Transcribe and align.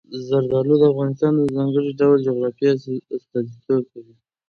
زردالو 0.27 0.75
د 0.79 0.83
افغانستان 0.91 1.31
د 1.35 1.41
ځانګړي 1.55 1.91
ډول 1.99 2.17
جغرافیه 2.27 2.71
استازیتوب 3.15 3.83
کوي. 3.91 4.13